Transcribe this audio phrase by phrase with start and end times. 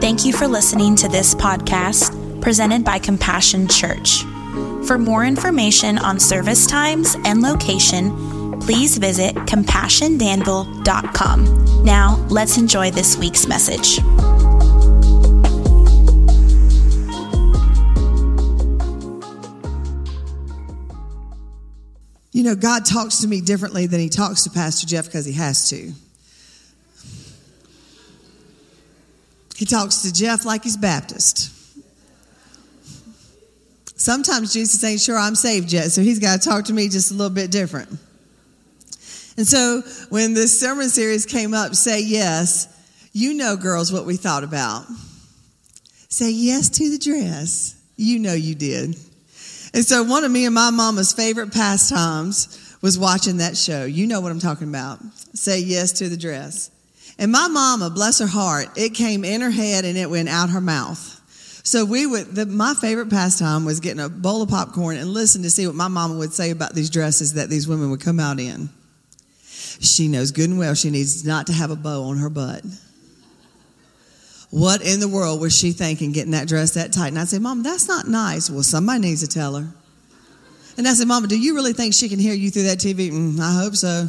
[0.00, 4.22] Thank you for listening to this podcast presented by Compassion Church.
[4.86, 11.84] For more information on service times and location, please visit compassiondanville.com.
[11.84, 13.98] Now, let's enjoy this week's message.
[22.32, 25.32] You know, God talks to me differently than He talks to Pastor Jeff because He
[25.32, 25.92] has to.
[29.56, 31.52] He talks to Jeff like he's Baptist.
[33.98, 37.10] Sometimes Jesus ain't sure I'm saved yet, so he's got to talk to me just
[37.10, 37.88] a little bit different.
[39.38, 42.68] And so when this sermon series came up, Say Yes,
[43.12, 44.84] you know, girls, what we thought about.
[46.08, 47.74] Say yes to the dress.
[47.96, 48.94] You know you did.
[49.72, 53.84] And so one of me and my mama's favorite pastimes was watching that show.
[53.84, 55.00] You know what I'm talking about.
[55.34, 56.70] Say yes to the dress.
[57.18, 60.50] And my mama, bless her heart, it came in her head and it went out
[60.50, 61.12] her mouth.
[61.64, 65.42] So we would, the, my favorite pastime was getting a bowl of popcorn and listen
[65.42, 68.20] to see what my mama would say about these dresses that these women would come
[68.20, 68.68] out in.
[69.80, 72.62] She knows good and well she needs not to have a bow on her butt.
[74.50, 77.08] What in the world was she thinking getting that dress that tight?
[77.08, 78.48] And I said, Mom, that's not nice.
[78.48, 79.66] Well, somebody needs to tell her.
[80.78, 83.10] And I said, Mama, do you really think she can hear you through that TV?
[83.10, 84.08] Mm, I hope so.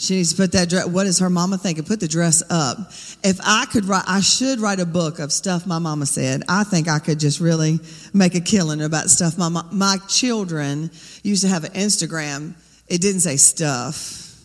[0.00, 0.86] She needs to put that dress.
[0.86, 1.84] What is her mama thinking?
[1.84, 2.78] Put the dress up.
[3.22, 6.42] If I could write, I should write a book of stuff my mama said.
[6.48, 7.78] I think I could just really
[8.14, 10.90] make a killing about stuff my my children
[11.22, 12.54] used to have an Instagram.
[12.88, 14.40] It didn't say stuff.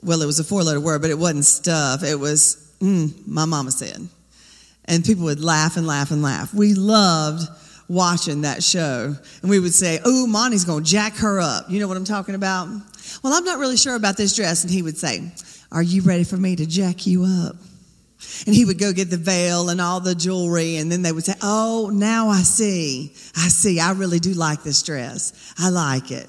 [0.00, 2.04] Well, it was a four letter word, but it wasn't stuff.
[2.04, 4.06] It was mm, my mama said,
[4.84, 6.54] and people would laugh and laugh and laugh.
[6.54, 7.48] We loved
[7.88, 11.88] watching that show, and we would say, "Oh, Monte's gonna jack her up." You know
[11.88, 12.68] what I'm talking about?
[13.22, 14.62] Well, I'm not really sure about this dress.
[14.62, 15.32] And he would say,
[15.70, 17.56] Are you ready for me to jack you up?
[18.46, 20.76] And he would go get the veil and all the jewelry.
[20.76, 23.12] And then they would say, Oh, now I see.
[23.36, 23.80] I see.
[23.80, 25.54] I really do like this dress.
[25.58, 26.28] I like it.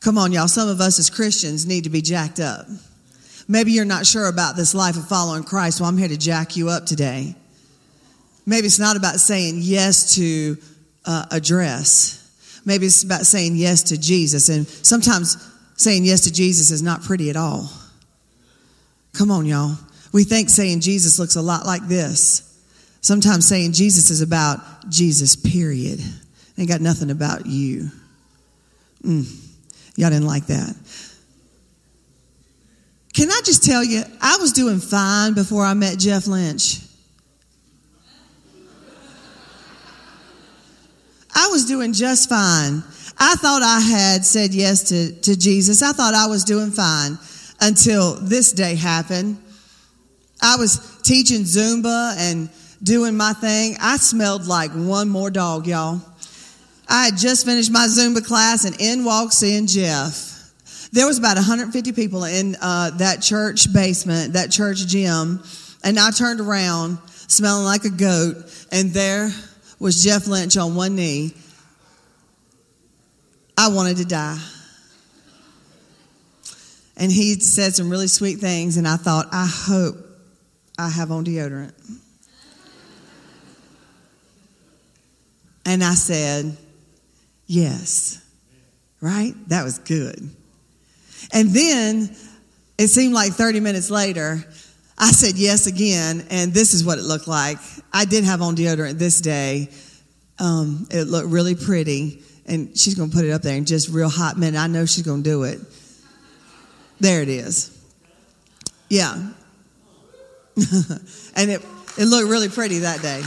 [0.00, 0.48] Come on, y'all.
[0.48, 2.66] Some of us as Christians need to be jacked up.
[3.48, 5.80] Maybe you're not sure about this life of following Christ.
[5.80, 7.36] Well, I'm here to jack you up today.
[8.46, 10.56] Maybe it's not about saying yes to
[11.04, 12.18] uh, a dress.
[12.64, 14.48] Maybe it's about saying yes to Jesus.
[14.48, 15.36] And sometimes
[15.76, 17.70] saying yes to Jesus is not pretty at all.
[19.14, 19.76] Come on, y'all.
[20.12, 22.48] We think saying Jesus looks a lot like this.
[23.00, 26.00] Sometimes saying Jesus is about Jesus, period.
[26.56, 27.90] Ain't got nothing about you.
[29.02, 29.24] Mm,
[29.96, 30.76] y'all didn't like that.
[33.12, 36.78] Can I just tell you, I was doing fine before I met Jeff Lynch.
[41.34, 42.82] I was doing just fine.
[43.24, 45.80] I thought I had said yes to, to Jesus.
[45.80, 47.16] I thought I was doing fine
[47.60, 49.40] until this day happened.
[50.42, 52.50] I was teaching Zumba and
[52.82, 53.76] doing my thing.
[53.80, 56.00] I smelled like one more dog, y'all.
[56.88, 60.50] I had just finished my Zumba class and in walks in Jeff.
[60.90, 65.44] There was about 150 people in uh, that church basement, that church gym,
[65.84, 68.34] and I turned around smelling like a goat,
[68.72, 69.30] and there
[69.78, 71.34] was Jeff Lynch on one knee
[73.56, 74.38] I wanted to die.
[76.96, 79.96] And he said some really sweet things, and I thought, I hope
[80.78, 81.72] I have on deodorant.
[85.64, 86.56] And I said,
[87.46, 88.18] Yes.
[89.00, 89.34] Right?
[89.48, 90.30] That was good.
[91.32, 92.14] And then
[92.78, 94.44] it seemed like 30 minutes later,
[94.96, 97.58] I said yes again, and this is what it looked like.
[97.92, 99.68] I did have on deodorant this day.
[100.38, 103.88] Um, it looked really pretty and she's going to put it up there in just
[103.88, 104.58] real hot minute.
[104.58, 105.60] I know she's going to do it.
[107.00, 107.76] There it is.
[108.88, 109.14] Yeah.
[110.56, 111.62] and it,
[111.98, 113.22] it looked really pretty that day.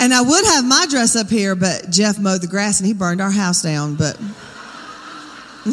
[0.00, 2.92] And I would have my dress up here, but Jeff mowed the grass and he
[2.92, 3.94] burned our house down.
[3.94, 4.16] But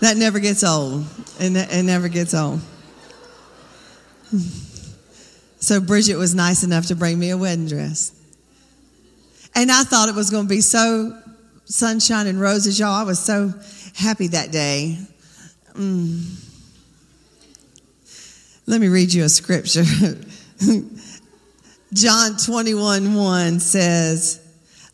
[0.00, 1.04] that never gets old.
[1.38, 2.60] It, it never gets old.
[5.58, 8.12] So Bridget was nice enough to bring me a wedding dress.
[9.54, 11.16] And I thought it was going to be so
[11.64, 12.92] sunshine and roses, y'all.
[12.92, 13.52] I was so
[13.94, 14.98] happy that day.
[15.74, 16.46] Mm.
[18.66, 19.84] Let me read you a scripture.
[21.92, 24.40] John 21 1 says,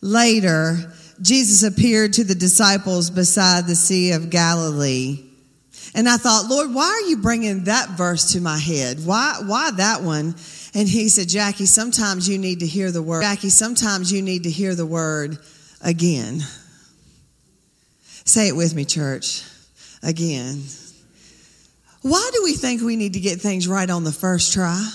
[0.01, 5.23] Later, Jesus appeared to the disciples beside the Sea of Galilee.
[5.95, 9.05] And I thought, Lord, why are you bringing that verse to my head?
[9.05, 10.35] Why, why that one?
[10.77, 13.23] And he said, Jackie, sometimes you need to hear the word.
[13.23, 15.39] Jackie, sometimes you need to hear the word
[15.81, 16.41] again.
[18.27, 19.43] Say it with me, church.
[20.03, 20.63] Again.
[22.03, 24.87] Why do we think we need to get things right on the first try?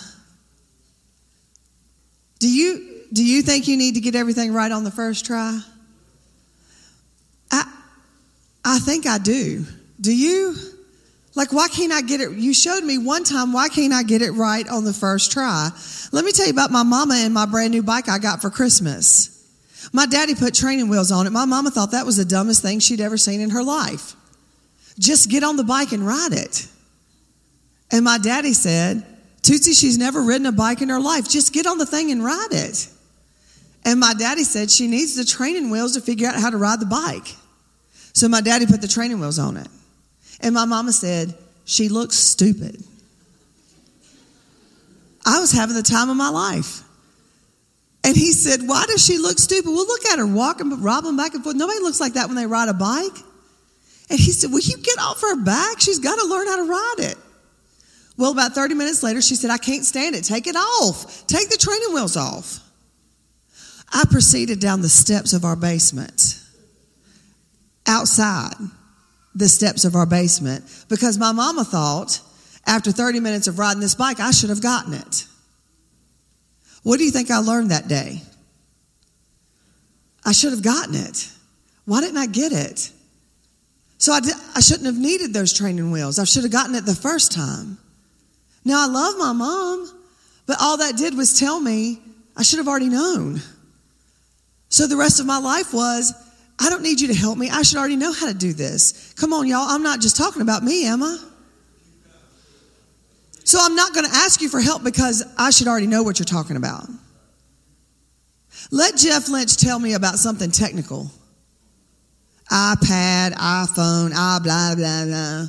[2.38, 5.62] Do you, do you think you need to get everything right on the first try?
[7.50, 7.64] I,
[8.64, 9.66] I think I do.
[10.00, 10.56] Do you?
[11.34, 12.32] Like, why can't I get it?
[12.32, 15.70] You showed me one time, why can't I get it right on the first try?
[16.12, 18.50] Let me tell you about my mama and my brand new bike I got for
[18.50, 19.38] Christmas.
[19.94, 21.32] My daddy put training wheels on it.
[21.32, 24.16] My mama thought that was the dumbest thing she'd ever seen in her life.
[25.00, 26.68] Just get on the bike and ride it.
[27.92, 29.06] And my daddy said,
[29.42, 31.30] Tootsie, she's never ridden a bike in her life.
[31.30, 32.88] Just get on the thing and ride it.
[33.84, 36.80] And my daddy said she needs the training wheels to figure out how to ride
[36.80, 37.36] the bike.
[38.14, 39.68] So my daddy put the training wheels on it.
[40.42, 41.34] And my mama said,
[41.66, 42.84] She looks stupid.
[45.26, 46.82] I was having the time of my life.
[48.04, 49.70] And he said, Why does she look stupid?
[49.70, 51.56] Well, look at her walking, robbing back and forth.
[51.56, 53.18] Nobody looks like that when they ride a bike.
[54.10, 55.80] And he said, Will you get off her back?
[55.80, 57.18] She's got to learn how to ride it.
[58.18, 60.24] Well, about 30 minutes later, she said, I can't stand it.
[60.24, 61.26] Take it off.
[61.28, 62.60] Take the training wheels off.
[63.94, 66.40] I proceeded down the steps of our basement,
[67.86, 68.54] outside
[69.34, 72.20] the steps of our basement, because my mama thought
[72.66, 75.26] after 30 minutes of riding this bike, I should have gotten it.
[76.84, 78.22] What do you think I learned that day?
[80.26, 81.30] I should have gotten it.
[81.86, 82.92] Why didn't I get it?
[83.98, 84.20] So I,
[84.56, 86.20] I shouldn't have needed those training wheels.
[86.20, 87.78] I should have gotten it the first time.
[88.66, 89.92] Now I love my mom,
[90.46, 92.02] but all that did was tell me
[92.36, 93.42] I should have already known.
[94.70, 96.14] So the rest of my life was,
[96.62, 97.50] I don't need you to help me.
[97.50, 99.14] I should already know how to do this.
[99.18, 99.68] Come on, y'all.
[99.68, 101.18] I'm not just talking about me, am I?
[103.44, 106.20] So I'm not going to ask you for help because I should already know what
[106.20, 106.88] you're talking about.
[108.70, 111.10] Let Jeff Lynch tell me about something technical
[112.52, 115.46] iPad, iPhone, ah, blah, blah, blah.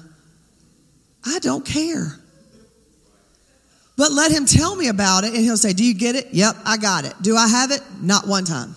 [1.26, 2.18] I don't care.
[3.98, 6.28] But let him tell me about it and he'll say, Do you get it?
[6.32, 7.14] Yep, I got it.
[7.20, 7.82] Do I have it?
[8.00, 8.74] Not one time.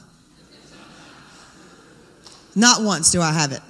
[2.56, 3.62] Not once do I have it.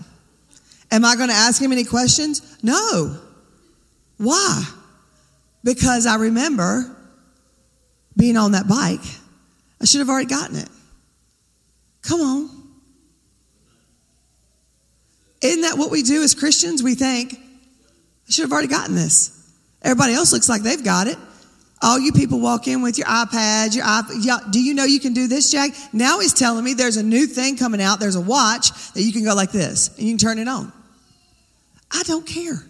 [0.91, 2.57] Am I going to ask him any questions?
[2.61, 3.17] No.
[4.17, 4.63] Why?
[5.63, 6.95] Because I remember
[8.15, 9.01] being on that bike.
[9.81, 10.69] I should have already gotten it.
[12.03, 12.49] Come on.
[15.41, 16.81] Isn't that what we do as Christians?
[16.81, 19.31] We think, I should have already gotten this.
[19.81, 21.17] Everybody else looks like they've got it.
[21.85, 24.51] All you people walk in with your iPads, your iPad.
[24.51, 25.69] Do you know you can do this, Jack?
[25.93, 27.99] Now he's telling me there's a new thing coming out.
[27.99, 30.73] There's a watch that you can go like this and you can turn it on.
[31.91, 32.65] I don't care.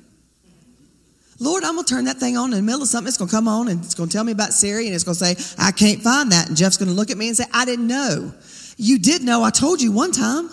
[1.40, 3.08] Lord, I'm going to turn that thing on in the middle of something.
[3.08, 5.06] It's going to come on and it's going to tell me about Siri and it's
[5.06, 6.50] going to say, I can't find that.
[6.50, 8.34] And Jeff's going to look at me and say, I didn't know.
[8.76, 9.44] You did know.
[9.44, 10.50] I told you one time.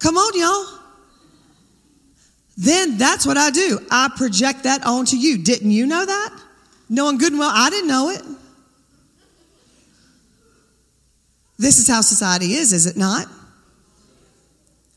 [0.00, 0.80] Come on, y'all.
[2.56, 3.78] Then that's what I do.
[3.92, 5.38] I project that onto you.
[5.38, 6.41] Didn't you know that?
[6.92, 8.20] Knowing good and well, I didn't know it.
[11.58, 13.26] This is how society is, is it not?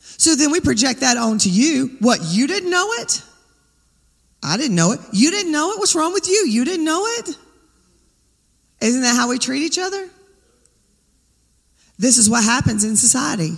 [0.01, 1.95] So then we project that onto you.
[1.99, 3.23] What, you didn't know it?
[4.43, 4.99] I didn't know it.
[5.13, 5.79] You didn't know it?
[5.79, 6.45] What's wrong with you?
[6.49, 7.29] You didn't know it?
[8.81, 10.09] Isn't that how we treat each other?
[11.97, 13.51] This is what happens in society.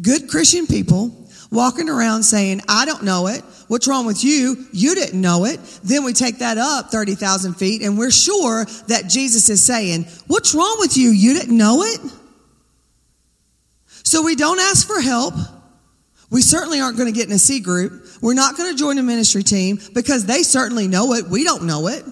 [0.00, 3.42] Good Christian people walking around saying, I don't know it.
[3.68, 4.66] What's wrong with you?
[4.72, 5.58] You didn't know it.
[5.82, 10.54] Then we take that up 30,000 feet and we're sure that Jesus is saying, What's
[10.54, 11.10] wrong with you?
[11.10, 12.00] You didn't know it?
[14.04, 15.34] So we don't ask for help.
[16.30, 18.06] We certainly aren't going to get in a C group.
[18.20, 21.26] We're not going to join a ministry team because they certainly know it.
[21.26, 22.04] We don't know it.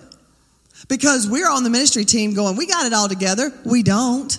[0.89, 3.53] Because we're on the ministry team going, we got it all together.
[3.65, 4.39] We don't.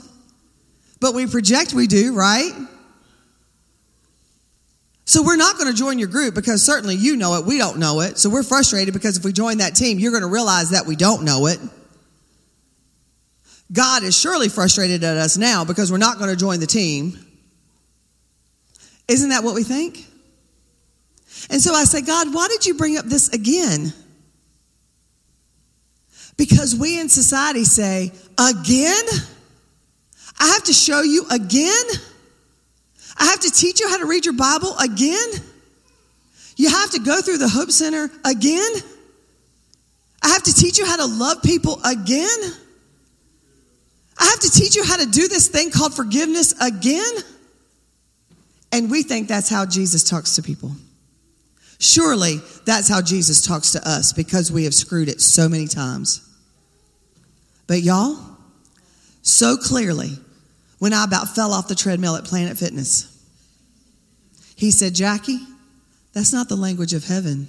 [0.99, 2.51] But we project we do, right?
[5.05, 7.77] So we're not going to join your group because certainly you know it, we don't
[7.77, 8.17] know it.
[8.17, 10.95] So we're frustrated because if we join that team, you're going to realize that we
[10.95, 11.59] don't know it.
[13.71, 17.17] God is surely frustrated at us now because we're not going to join the team.
[19.07, 20.05] Isn't that what we think?
[21.51, 23.93] And so I say, God, why did you bring up this again?
[26.37, 29.05] Because we in society say, again?
[30.37, 31.85] I have to show you again?
[33.17, 35.29] I have to teach you how to read your Bible again?
[36.57, 38.71] You have to go through the Hope Center again?
[40.21, 42.39] I have to teach you how to love people again?
[44.17, 47.13] I have to teach you how to do this thing called forgiveness again?
[48.71, 50.71] And we think that's how Jesus talks to people.
[51.79, 56.21] Surely that's how Jesus talks to us because we have screwed it so many times.
[57.67, 58.17] But y'all,
[59.21, 60.11] so clearly,
[60.79, 63.11] when I about fell off the treadmill at Planet Fitness.
[64.55, 65.39] He said, Jackie,
[66.13, 67.47] that's not the language of heaven.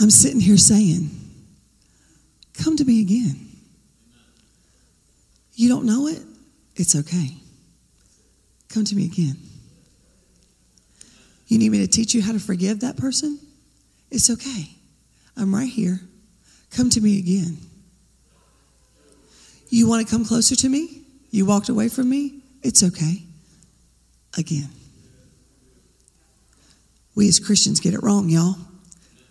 [0.00, 1.10] I'm sitting here saying,
[2.62, 3.48] Come to me again.
[5.54, 6.22] You don't know it?
[6.76, 7.30] It's okay.
[8.68, 9.36] Come to me again.
[11.48, 13.40] You need me to teach you how to forgive that person?
[14.10, 14.70] It's okay.
[15.36, 16.00] I'm right here.
[16.70, 17.58] Come to me again.
[19.70, 21.02] You want to come closer to me?
[21.30, 22.40] You walked away from me?
[22.62, 23.22] It's okay.
[24.36, 24.70] Again.
[27.14, 28.56] We as Christians get it wrong, y'all.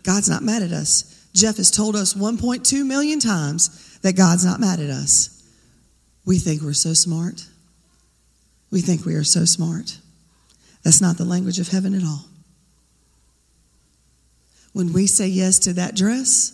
[0.03, 1.27] God's not mad at us.
[1.34, 5.34] Jeff has told us 1.2 million times that God's not mad at us.
[6.25, 7.46] We think we're so smart.
[8.72, 9.98] We think we are so smart.
[10.84, 12.25] That's not the language of heaven at all.
[14.77, 16.51] When we say yes to that dress,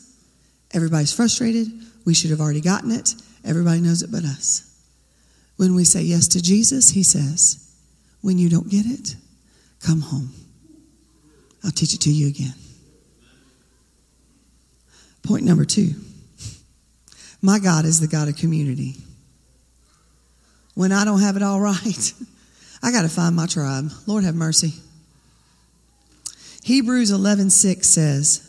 [0.71, 1.67] everybody's frustrated.
[2.05, 3.15] We should have already gotten it.
[3.43, 4.81] Everybody knows it but us.
[5.57, 7.69] When we say yes to Jesus, he says,
[8.21, 9.17] when you don't get it,
[9.81, 10.29] come home.
[11.65, 12.53] I'll teach it to you again.
[15.23, 15.91] Point number two
[17.41, 18.95] my God is the God of community.
[20.75, 22.13] When I don't have it all right,
[22.81, 23.91] I got to find my tribe.
[24.07, 24.75] Lord have mercy.
[26.63, 28.41] Hebrews 11:6 says,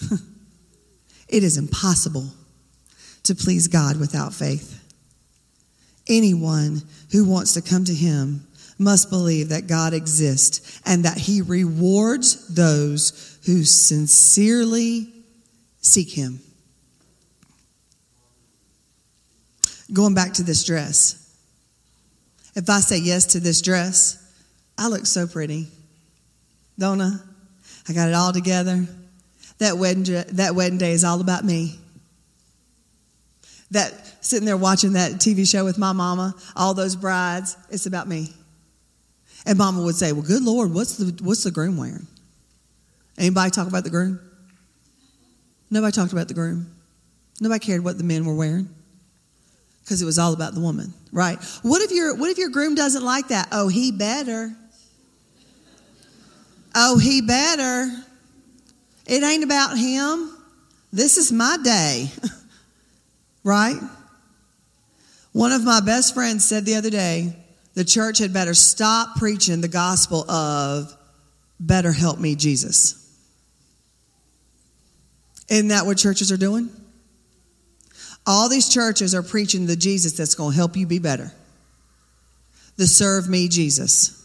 [1.28, 2.32] "It is impossible
[3.22, 4.80] to please God without faith.
[6.08, 8.46] Anyone who wants to come to him
[8.76, 15.12] must believe that God exists and that he rewards those who sincerely
[15.80, 16.40] seek him."
[19.92, 21.16] Going back to this dress.
[22.56, 24.18] If I say yes to this dress,
[24.76, 25.68] I look so pretty,
[26.76, 27.18] don't I?
[27.90, 28.86] I got it all together.
[29.58, 31.76] That wedding, that wedding day is all about me.
[33.72, 33.92] That
[34.24, 38.28] sitting there watching that TV show with my mama, all those brides, it's about me.
[39.44, 42.06] And mama would say, Well, good Lord, what's the, what's the groom wearing?
[43.18, 44.20] Anybody talk about the groom?
[45.68, 46.72] Nobody talked about the groom.
[47.40, 48.68] Nobody cared what the men were wearing
[49.82, 51.38] because it was all about the woman, right?
[51.62, 53.48] What if your what if your groom doesn't like that?
[53.50, 54.54] Oh, he better.
[56.82, 57.90] Oh, he better.
[59.06, 60.34] It ain't about him.
[60.90, 62.08] This is my day.
[63.44, 63.76] right?
[65.32, 67.36] One of my best friends said the other day,
[67.74, 70.96] the church had better stop preaching the gospel of
[71.60, 72.96] better help me, Jesus.
[75.50, 76.70] Isn't that what churches are doing?
[78.26, 81.30] All these churches are preaching the Jesus that's going to help you be better.
[82.78, 84.19] The serve me Jesus.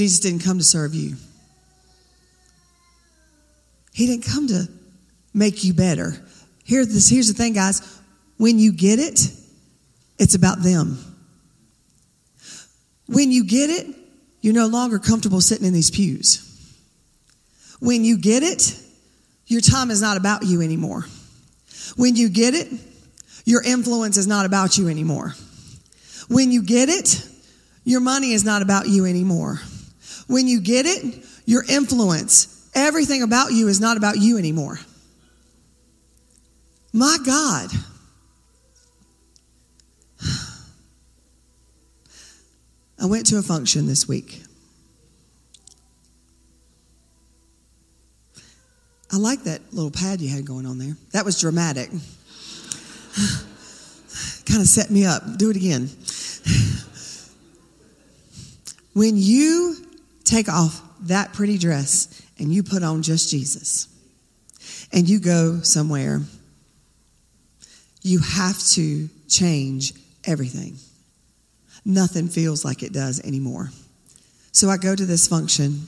[0.00, 1.14] Jesus didn't come to serve you.
[3.92, 4.66] He didn't come to
[5.34, 6.14] make you better.
[6.64, 8.00] Here, this, here's the thing, guys.
[8.38, 9.20] When you get it,
[10.18, 10.96] it's about them.
[13.08, 13.94] When you get it,
[14.40, 16.46] you're no longer comfortable sitting in these pews.
[17.80, 18.74] When you get it,
[19.48, 21.04] your time is not about you anymore.
[21.96, 22.72] When you get it,
[23.44, 25.34] your influence is not about you anymore.
[26.28, 27.22] When you get it,
[27.84, 29.60] your money is not about you anymore.
[30.30, 34.78] When you get it, your influence, everything about you is not about you anymore.
[36.92, 37.68] My God.
[43.00, 44.40] I went to a function this week.
[49.12, 50.96] I like that little pad you had going on there.
[51.10, 51.90] That was dramatic.
[51.90, 52.00] kind
[54.60, 55.24] of set me up.
[55.38, 55.90] Do it again.
[58.94, 59.89] when you
[60.30, 63.88] take off that pretty dress and you put on just Jesus
[64.92, 66.20] and you go somewhere,
[68.02, 69.92] you have to change
[70.24, 70.76] everything.
[71.84, 73.70] Nothing feels like it does anymore.
[74.52, 75.86] So I go to this function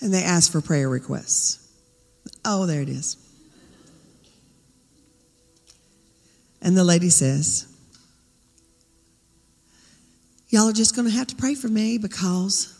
[0.00, 1.64] and they ask for prayer requests.
[2.44, 3.16] Oh, there it is.
[6.60, 7.72] And the lady says,
[10.48, 12.74] Y'all are just going to have to pray for me because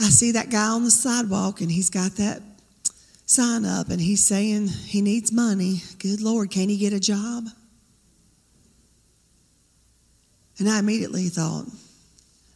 [0.00, 2.42] I see that guy on the sidewalk and he's got that
[3.26, 5.82] sign up and he's saying he needs money.
[5.98, 7.44] Good Lord, can he get a job?
[10.58, 11.66] And I immediately thought,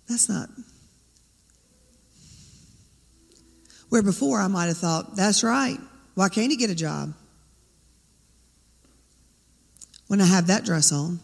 [0.08, 0.48] that's not
[3.90, 5.78] Where before I might have thought, that's right.
[6.14, 7.12] Why can't he get a job?
[10.06, 11.18] When I have that dress on,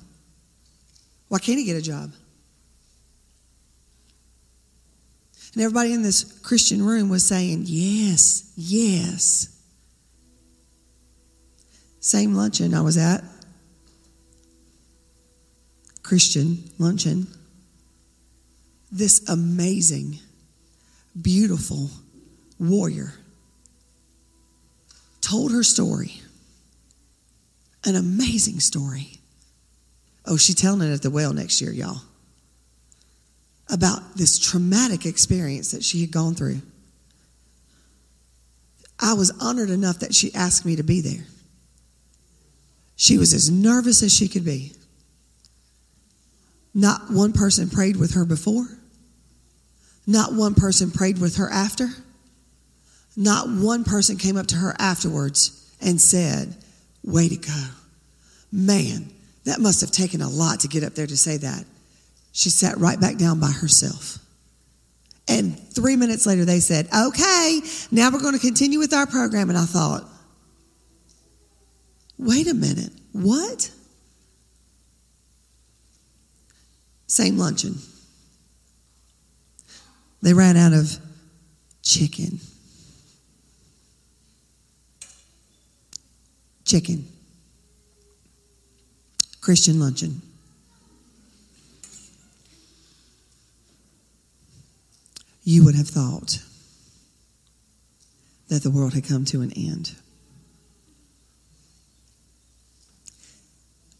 [1.28, 2.12] why can't he get a job?
[5.52, 9.48] And everybody in this Christian room was saying, yes, yes.
[12.00, 13.24] Same luncheon I was at,
[16.02, 17.26] Christian luncheon.
[18.92, 20.18] this amazing,
[21.20, 21.90] beautiful
[22.58, 23.12] warrior
[25.20, 26.20] told her story.
[27.84, 29.18] An amazing story.
[30.26, 32.02] Oh, she's telling it at the well next year, y'all.
[33.70, 36.60] About this traumatic experience that she had gone through.
[38.98, 41.26] I was honored enough that she asked me to be there.
[42.96, 44.72] She was as nervous as she could be.
[46.74, 48.66] Not one person prayed with her before.
[50.06, 51.88] Not one person prayed with her after.
[53.16, 56.54] Not one person came up to her afterwards and said,
[57.02, 57.64] Way to go.
[58.52, 59.10] Man,
[59.46, 61.64] that must have taken a lot to get up there to say that.
[62.32, 64.18] She sat right back down by herself.
[65.28, 67.60] And three minutes later, they said, Okay,
[67.90, 69.48] now we're going to continue with our program.
[69.48, 70.04] And I thought,
[72.18, 73.70] Wait a minute, what?
[77.06, 77.76] Same luncheon.
[80.22, 80.98] They ran out of
[81.82, 82.40] chicken.
[86.64, 87.06] Chicken.
[89.46, 90.22] Christian luncheon.
[95.44, 96.42] You would have thought
[98.48, 99.94] that the world had come to an end.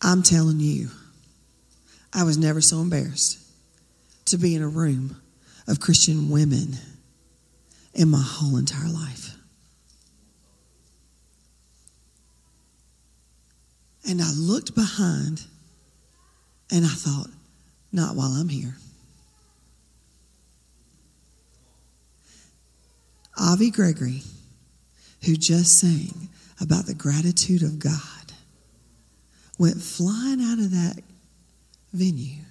[0.03, 0.89] I'm telling you,
[2.13, 3.39] I was never so embarrassed
[4.25, 5.21] to be in a room
[5.69, 6.71] of Christian women
[7.95, 9.26] in my whole entire life.
[14.09, 15.45] And I looked behind
[16.71, 17.31] and I thought,
[17.93, 18.77] not while I'm here.
[23.39, 24.23] Avi Gregory,
[25.25, 26.29] who just sang
[26.61, 28.33] about the gratitude of God,
[29.59, 31.03] went flying out of that
[31.93, 32.43] venue,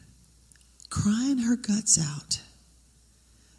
[0.90, 2.42] crying her guts out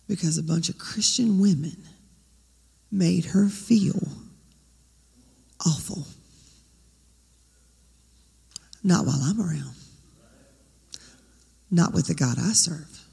[0.08, 1.76] because a bunch of Christian women
[2.90, 4.08] made her feel
[5.64, 6.06] awful.
[8.86, 9.74] Not while I'm around.
[11.72, 13.04] Not with the God I serve.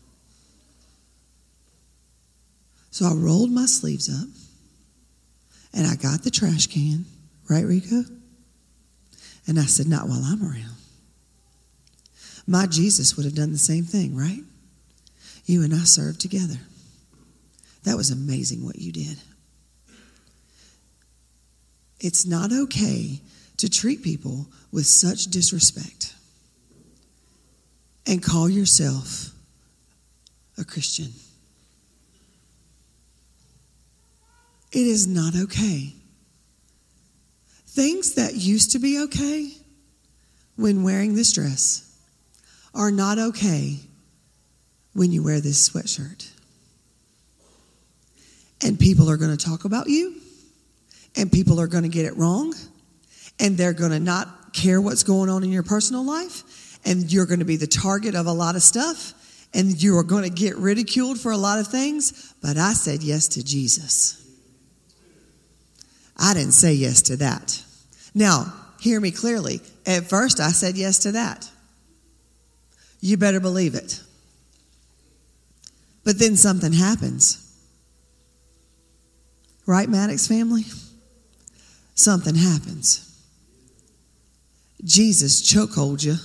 [2.92, 4.30] So I rolled my sleeves up
[5.74, 7.06] and I got the trash can,
[7.50, 8.04] right, Rico?
[9.48, 10.76] And I said, Not while I'm around.
[12.46, 14.44] My Jesus would have done the same thing, right?
[15.48, 16.60] You and I served together.
[17.84, 19.18] That was amazing what you did.
[22.00, 23.22] It's not okay
[23.58, 26.16] to treat people with such disrespect
[28.08, 29.32] and call yourself
[30.58, 31.12] a Christian.
[34.72, 35.94] It is not okay.
[37.68, 39.52] Things that used to be okay
[40.56, 41.96] when wearing this dress
[42.74, 43.80] are not okay
[44.94, 46.30] when you wear this sweatshirt.
[48.64, 50.16] And people are going to talk about you,
[51.16, 52.54] and people are going to get it wrong,
[53.40, 57.26] and they're going to not care what's going on in your personal life, and you're
[57.26, 59.14] going to be the target of a lot of stuff,
[59.54, 62.34] and you are going to get ridiculed for a lot of things.
[62.42, 64.20] But I said yes to Jesus.
[66.18, 67.64] I didn't say yes to that.
[68.14, 69.62] Now, hear me clearly.
[69.86, 71.50] At first, I said yes to that.
[73.02, 74.02] You better believe it.
[76.04, 77.40] But then something happens.
[79.66, 80.64] Right, Maddox family?
[81.96, 83.13] Something happens.
[84.84, 86.16] Jesus chokehold you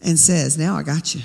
[0.00, 1.22] and says, Now I got you.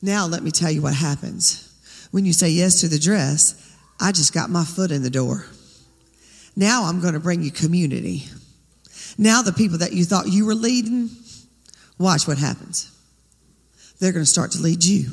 [0.00, 1.68] Now let me tell you what happens.
[2.10, 5.46] When you say yes to the dress, I just got my foot in the door.
[6.56, 8.24] Now I'm going to bring you community.
[9.16, 11.10] Now the people that you thought you were leading,
[11.98, 12.90] watch what happens.
[14.00, 15.10] They're going to start to lead you.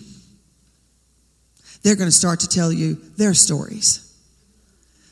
[1.84, 4.05] They're going to start to tell you their stories.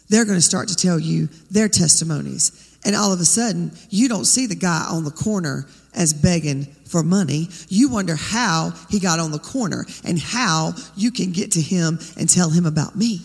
[0.10, 2.67] They're going to start to tell you their testimonies.
[2.88, 6.64] And all of a sudden, you don't see the guy on the corner as begging
[6.86, 7.50] for money.
[7.68, 12.00] You wonder how he got on the corner and how you can get to him
[12.16, 13.20] and tell him about me.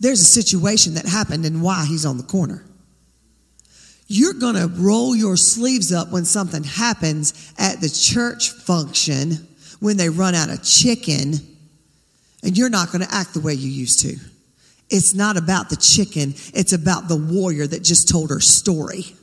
[0.00, 2.64] There's a situation that happened and why he's on the corner.
[4.08, 9.46] You're going to roll your sleeves up when something happens at the church function
[9.78, 11.34] when they run out of chicken
[12.42, 14.16] and you're not going to act the way you used to.
[14.88, 19.16] It's not about the chicken, it's about the warrior that just told her story.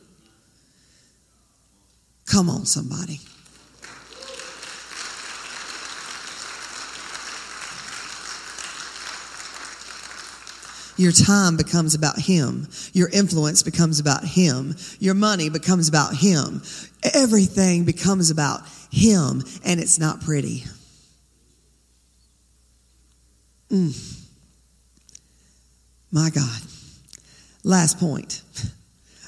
[2.25, 3.19] Come on, somebody.
[10.95, 12.67] Your time becomes about Him.
[12.93, 14.75] Your influence becomes about Him.
[14.99, 16.61] Your money becomes about Him.
[17.13, 20.65] Everything becomes about Him, and it's not pretty.
[23.71, 24.22] Mm.
[26.13, 26.61] My God.
[27.63, 28.43] Last point.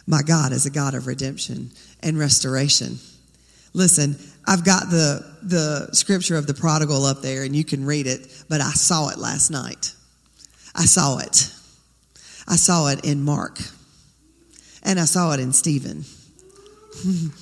[0.05, 1.71] My God is a God of redemption
[2.01, 2.99] and restoration.
[3.73, 4.15] Listen,
[4.47, 8.43] I've got the, the scripture of the prodigal up there and you can read it,
[8.47, 9.93] but I saw it last night.
[10.75, 11.51] I saw it.
[12.47, 13.57] I saw it in Mark
[14.83, 16.05] and I saw it in Stephen.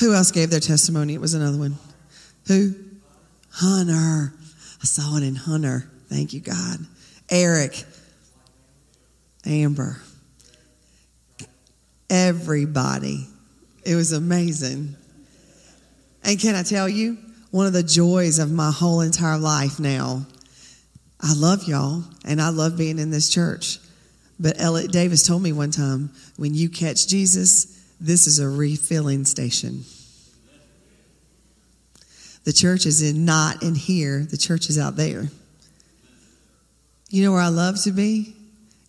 [0.00, 1.14] Who else gave their testimony?
[1.14, 1.78] It was another one.
[2.46, 2.74] Who?
[3.52, 4.32] Hunter.
[4.82, 5.90] I saw it in Hunter.
[6.08, 6.78] Thank you, God.
[7.28, 7.84] Eric.
[9.46, 10.00] Amber.
[12.08, 13.26] Everybody.
[13.84, 14.96] It was amazing.
[16.24, 17.18] And can I tell you,
[17.50, 20.26] one of the joys of my whole entire life now,
[21.20, 23.78] I love y'all and I love being in this church.
[24.38, 27.66] But Elliot Davis told me one time when you catch Jesus,
[28.00, 29.84] this is a refilling station.
[32.44, 35.28] The church is in not in here, the church is out there.
[37.10, 38.34] You know where I love to be?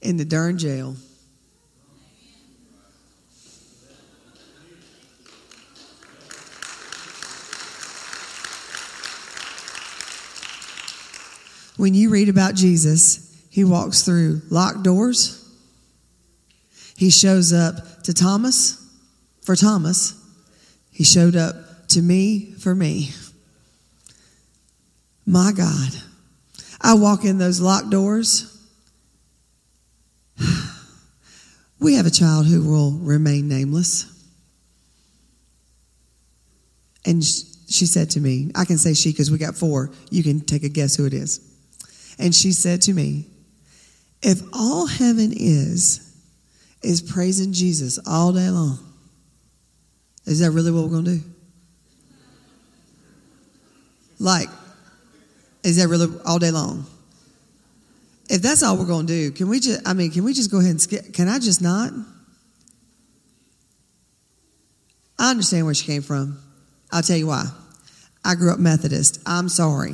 [0.02, 0.96] In the darn jail.
[11.78, 15.38] When you read about Jesus, he walks through locked doors.
[16.96, 18.78] He shows up to Thomas
[19.42, 20.14] for Thomas.
[20.92, 23.10] He showed up to me for me.
[25.32, 25.94] My God.
[26.82, 28.48] I walk in those locked doors.
[31.80, 34.06] We have a child who will remain nameless.
[37.04, 39.90] And she said to me, I can say she because we got four.
[40.12, 41.40] You can take a guess who it is.
[42.20, 43.26] And she said to me,
[44.22, 46.16] If all heaven is,
[46.84, 48.78] is praising Jesus all day long,
[50.28, 51.24] is that really what we're going to do?
[54.20, 54.50] Like,
[55.64, 56.86] is that really all day long?
[58.30, 60.50] If that's all we're going to do, can we just, I mean, can we just
[60.50, 61.14] go ahead and skip?
[61.14, 61.92] Can I just not?
[65.20, 66.40] I understand where she came from.
[66.92, 67.46] I'll tell you why.
[68.24, 69.20] I grew up Methodist.
[69.26, 69.94] I'm sorry.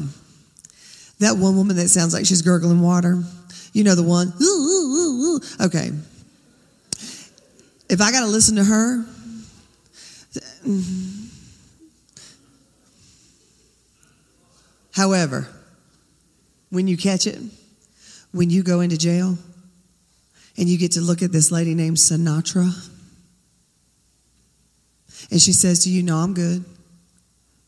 [1.19, 3.23] That one woman that sounds like she's gurgling water,
[3.73, 4.31] you know the one.
[4.41, 5.89] Ooh, ooh, ooh, okay.
[7.89, 9.05] If I got to listen to her,
[10.63, 11.25] mm-hmm.
[14.93, 15.47] however,
[16.69, 17.39] when you catch it,
[18.31, 19.37] when you go into jail,
[20.57, 22.71] and you get to look at this lady named Sinatra,
[25.31, 26.63] and she says to you, No, I'm good.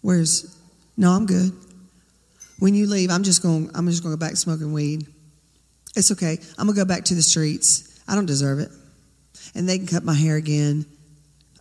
[0.02, 0.56] Where's,
[0.96, 1.52] no, I'm good.
[2.60, 5.08] When you leave, I'm just going, I'm just going to go back smoking weed.
[5.96, 6.38] It's okay.
[6.58, 8.02] I'm going to go back to the streets.
[8.08, 8.70] I don't deserve it.
[9.56, 10.86] And they can cut my hair again.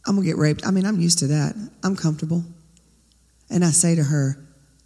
[0.07, 0.67] I'm going to get raped.
[0.67, 1.55] I mean, I'm used to that.
[1.83, 2.45] I'm comfortable.
[3.51, 4.39] And I say to her,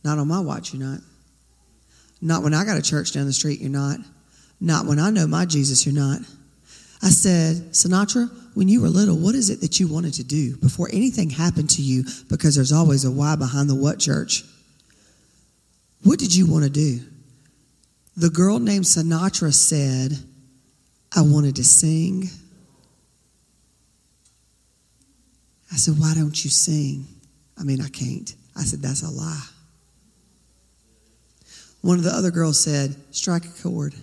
[0.04, 1.00] Not on my watch, you're not.
[2.22, 3.98] Not when I got a church down the street, you're not.
[4.60, 6.20] Not when I know my Jesus, you're not.
[7.02, 10.56] I said, Sinatra, when you were little, what is it that you wanted to do
[10.56, 12.04] before anything happened to you?
[12.30, 14.44] Because there's always a why behind the what church.
[16.04, 17.00] What did you want to do?
[18.16, 20.12] The girl named Sinatra said,
[21.14, 22.28] I wanted to sing.
[25.72, 27.06] I said, Why don't you sing?
[27.58, 28.32] I mean, I can't.
[28.56, 29.46] I said, That's a lie.
[31.82, 33.94] One of the other girls said, Strike a chord.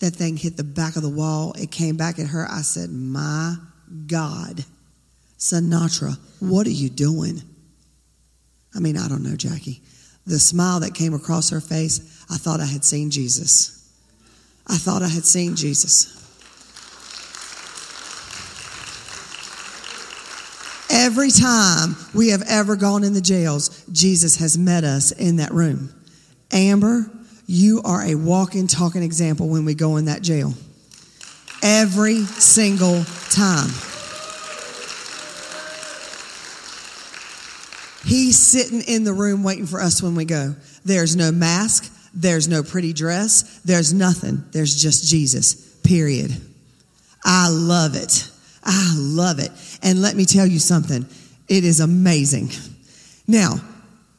[0.00, 1.52] That thing hit the back of the wall.
[1.52, 2.46] It came back at her.
[2.50, 3.56] I said, My
[4.06, 4.64] God,
[5.38, 7.42] Sinatra, what are you doing?
[8.74, 9.82] I mean, I don't know, Jackie.
[10.26, 13.74] The smile that came across her face, I thought I had seen Jesus.
[14.66, 16.10] I thought I had seen Jesus.
[20.90, 25.52] Every time we have ever gone in the jails, Jesus has met us in that
[25.52, 25.92] room.
[26.54, 27.10] Amber,
[27.46, 30.54] you are a walking, talking example when we go in that jail.
[31.62, 33.70] Every single time.
[38.04, 40.54] He's sitting in the room waiting for us when we go.
[40.84, 41.90] There's no mask.
[42.14, 43.60] There's no pretty dress.
[43.64, 44.44] There's nothing.
[44.52, 46.30] There's just Jesus, period.
[47.24, 48.30] I love it.
[48.62, 49.50] I love it.
[49.82, 51.06] And let me tell you something.
[51.48, 52.50] It is amazing.
[53.26, 53.56] Now,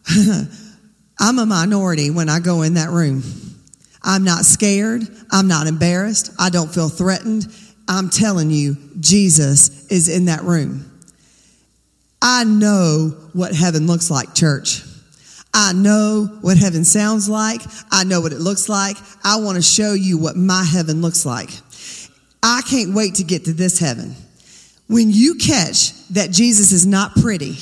[1.19, 3.23] I'm a minority when I go in that room.
[4.03, 5.01] I'm not scared.
[5.31, 6.31] I'm not embarrassed.
[6.39, 7.47] I don't feel threatened.
[7.87, 10.91] I'm telling you, Jesus is in that room.
[12.21, 14.81] I know what heaven looks like, church.
[15.53, 17.61] I know what heaven sounds like.
[17.91, 18.97] I know what it looks like.
[19.23, 21.49] I want to show you what my heaven looks like.
[22.43, 24.15] I can't wait to get to this heaven.
[24.87, 27.57] When you catch that Jesus is not pretty,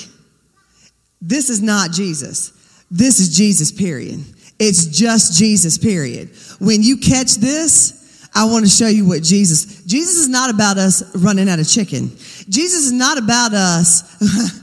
[1.24, 2.52] This is not Jesus.
[2.94, 4.24] This is Jesus, period.
[4.60, 6.30] It's just Jesus, period.
[6.60, 10.78] When you catch this, I want to show you what Jesus, Jesus is not about
[10.78, 12.10] us running out of chicken.
[12.50, 14.04] Jesus is not about us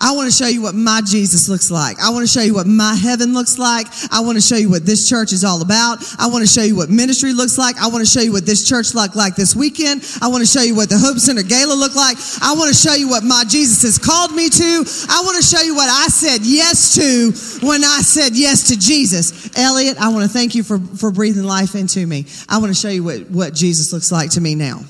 [0.00, 1.98] I want to show you what my Jesus looks like.
[1.98, 3.88] I want to show you what my heaven looks like.
[4.12, 5.98] I want to show you what this church is all about.
[6.20, 7.76] I want to show you what ministry looks like.
[7.78, 10.06] I want to show you what this church looked like this weekend.
[10.22, 12.16] I want to show you what the Hope Center Gala looked like.
[12.40, 14.84] I want to show you what my Jesus has called me to.
[15.10, 18.78] I want to show you what I said yes to when I said yes to
[18.78, 19.50] Jesus.
[19.58, 22.26] Elliot, I want to thank you for, for breathing life into me.
[22.48, 24.82] I want to show you what, what Jesus looks like to me now.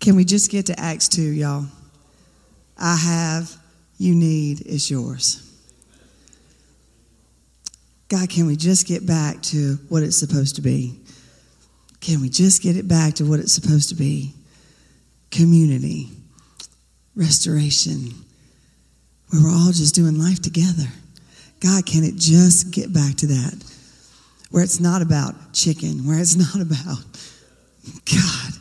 [0.00, 1.66] Can we just get to Acts 2, y'all?
[2.78, 3.63] I have
[4.04, 5.40] you need is yours.
[8.08, 11.00] God, can we just get back to what it's supposed to be?
[12.00, 14.34] Can we just get it back to what it's supposed to be?
[15.30, 16.10] Community,
[17.16, 18.10] restoration,
[19.30, 20.86] where we're all just doing life together.
[21.60, 23.64] God, can it just get back to that?
[24.50, 27.02] Where it's not about chicken, where it's not about
[28.04, 28.52] God,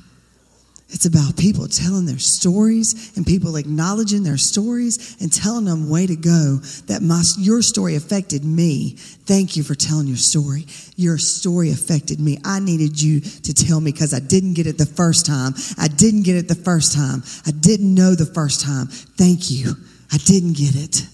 [0.93, 6.05] it's about people telling their stories and people acknowledging their stories and telling them way
[6.05, 8.91] to go that my, your story affected me.
[9.25, 10.67] Thank you for telling your story.
[10.95, 12.37] Your story affected me.
[12.45, 15.55] I needed you to tell me because I didn't get it the first time.
[15.79, 17.23] I didn't get it the first time.
[17.47, 18.85] I didn't know the first time.
[18.85, 19.73] Thank you.
[20.11, 21.07] I didn't get it.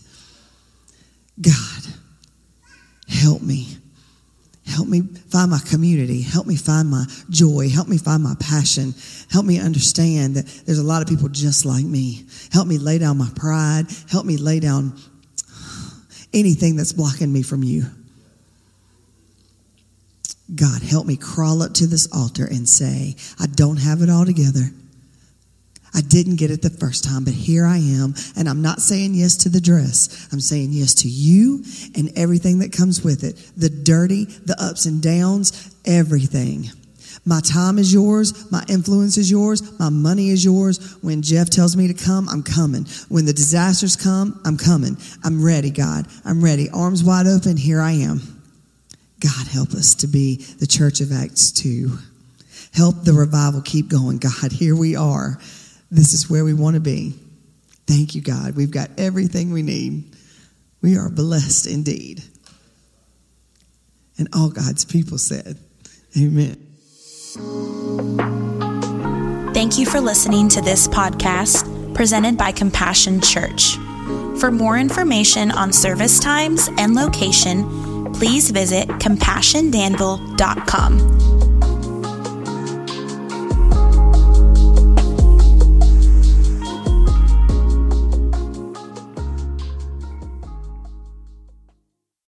[1.41, 1.93] God,
[3.07, 3.78] help me
[4.69, 6.21] Help me find my community.
[6.21, 7.69] Help me find my joy.
[7.69, 8.93] Help me find my passion.
[9.32, 12.25] Help me understand that there's a lot of people just like me.
[12.51, 13.88] Help me lay down my pride.
[14.10, 14.93] Help me lay down
[16.34, 17.86] anything that's blocking me from you.
[20.53, 24.25] God, help me crawl up to this altar and say, I don't have it all
[24.25, 24.71] together.
[25.93, 28.13] I didn't get it the first time, but here I am.
[28.38, 30.28] And I'm not saying yes to the dress.
[30.32, 31.63] I'm saying yes to you
[31.95, 36.69] and everything that comes with it the dirty, the ups and downs, everything.
[37.25, 38.49] My time is yours.
[38.52, 39.78] My influence is yours.
[39.80, 40.97] My money is yours.
[41.02, 42.86] When Jeff tells me to come, I'm coming.
[43.10, 44.97] When the disasters come, I'm coming.
[45.23, 46.08] I'm ready, God.
[46.23, 46.69] I'm ready.
[46.69, 47.58] Arms wide open.
[47.58, 48.21] Here I am.
[49.19, 51.97] God, help us to be the church of Acts 2.
[52.73, 54.17] Help the revival keep going.
[54.17, 55.39] God, here we are.
[55.91, 57.15] This is where we want to be.
[57.88, 58.56] Thank you, God.
[58.56, 60.15] We've got everything we need.
[60.82, 62.23] We are blessed indeed.
[64.17, 65.58] And all God's people said,
[66.17, 66.65] Amen.
[69.54, 73.75] Thank you for listening to this podcast presented by Compassion Church.
[74.39, 81.48] For more information on service times and location, please visit compassiondanville.com.